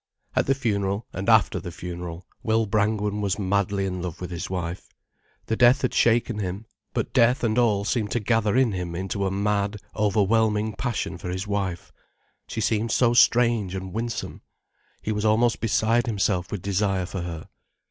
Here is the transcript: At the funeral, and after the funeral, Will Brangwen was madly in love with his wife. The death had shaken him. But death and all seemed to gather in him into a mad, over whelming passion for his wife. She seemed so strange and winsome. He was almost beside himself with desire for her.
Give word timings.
At 0.35 0.47
the 0.47 0.55
funeral, 0.55 1.05
and 1.13 1.29
after 1.29 1.59
the 1.59 1.71
funeral, 1.71 2.25
Will 2.41 2.65
Brangwen 2.65 3.21
was 3.21 3.37
madly 3.37 3.85
in 3.85 4.01
love 4.01 4.19
with 4.19 4.31
his 4.31 4.49
wife. 4.49 4.89
The 5.45 5.55
death 5.55 5.83
had 5.83 5.93
shaken 5.93 6.39
him. 6.39 6.65
But 6.91 7.13
death 7.13 7.43
and 7.43 7.55
all 7.59 7.85
seemed 7.85 8.09
to 8.13 8.19
gather 8.19 8.55
in 8.57 8.71
him 8.71 8.95
into 8.95 9.27
a 9.27 9.29
mad, 9.29 9.77
over 9.93 10.23
whelming 10.23 10.73
passion 10.73 11.19
for 11.19 11.29
his 11.29 11.45
wife. 11.45 11.91
She 12.47 12.61
seemed 12.61 12.89
so 12.89 13.13
strange 13.13 13.75
and 13.75 13.93
winsome. 13.93 14.41
He 15.03 15.11
was 15.11 15.23
almost 15.23 15.59
beside 15.61 16.07
himself 16.07 16.51
with 16.51 16.63
desire 16.63 17.05
for 17.05 17.21
her. 17.21 17.47